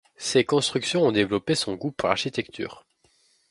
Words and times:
Ces 0.17 0.43
constructions 0.43 1.03
ont 1.03 1.11
développé 1.11 1.53
son 1.53 1.75
goût 1.75 1.91
pour 1.91 2.07
l'architecture. 2.09 2.83